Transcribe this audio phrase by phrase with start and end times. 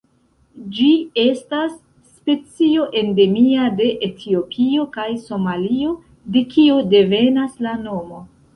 [0.77, 0.85] Ĝi
[1.23, 1.75] estas
[2.13, 5.93] specio endemia de Etiopio kaj Somalio,
[6.39, 8.23] de kio devenas la nomo.